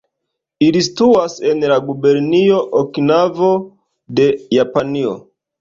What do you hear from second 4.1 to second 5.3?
de Japanio.